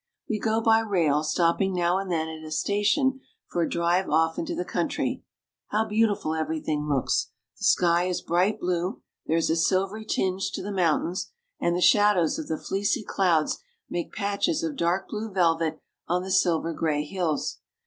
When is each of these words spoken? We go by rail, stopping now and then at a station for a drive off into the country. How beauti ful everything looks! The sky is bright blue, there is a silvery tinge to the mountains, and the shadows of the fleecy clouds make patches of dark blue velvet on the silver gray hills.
We 0.27 0.39
go 0.39 0.61
by 0.61 0.79
rail, 0.79 1.21
stopping 1.23 1.75
now 1.75 1.99
and 1.99 2.11
then 2.11 2.27
at 2.27 2.43
a 2.43 2.49
station 2.49 3.21
for 3.45 3.61
a 3.61 3.69
drive 3.69 4.09
off 4.09 4.39
into 4.39 4.55
the 4.55 4.65
country. 4.65 5.23
How 5.67 5.85
beauti 5.85 6.17
ful 6.19 6.33
everything 6.33 6.87
looks! 6.87 7.29
The 7.59 7.65
sky 7.65 8.05
is 8.05 8.19
bright 8.23 8.59
blue, 8.59 9.03
there 9.27 9.37
is 9.37 9.51
a 9.51 9.55
silvery 9.55 10.05
tinge 10.05 10.53
to 10.53 10.63
the 10.63 10.71
mountains, 10.71 11.29
and 11.59 11.75
the 11.75 11.81
shadows 11.81 12.39
of 12.39 12.47
the 12.47 12.57
fleecy 12.57 13.03
clouds 13.07 13.59
make 13.91 14.11
patches 14.11 14.63
of 14.63 14.75
dark 14.75 15.07
blue 15.07 15.31
velvet 15.31 15.79
on 16.07 16.23
the 16.23 16.31
silver 16.31 16.73
gray 16.73 17.03
hills. 17.03 17.59